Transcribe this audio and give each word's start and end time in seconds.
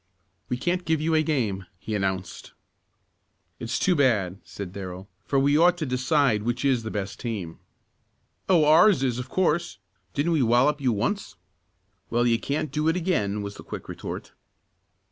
"We 0.49 0.57
can't 0.57 0.83
give 0.83 0.99
you 0.99 1.13
a 1.13 1.21
game," 1.21 1.67
he 1.77 1.93
announced. 1.93 2.53
"It's 3.59 3.77
too 3.77 3.95
bad," 3.95 4.39
said 4.43 4.73
Darrell, 4.73 5.07
"for 5.25 5.37
we 5.37 5.59
ought 5.59 5.77
to 5.77 5.85
decide 5.85 6.41
which 6.41 6.65
is 6.65 6.81
the 6.81 6.89
best 6.89 7.19
team." 7.19 7.59
"Oh, 8.49 8.65
ours 8.65 9.03
is, 9.03 9.19
of 9.19 9.29
course. 9.29 9.77
Didn't 10.15 10.31
we 10.31 10.41
wallop 10.41 10.81
you 10.81 10.91
once?" 10.91 11.35
"Well, 12.09 12.25
you 12.25 12.39
can't 12.39 12.71
do 12.71 12.87
it 12.87 12.95
again," 12.97 13.43
was 13.43 13.57
the 13.57 13.63
quick 13.63 13.87
retort. 13.87 14.31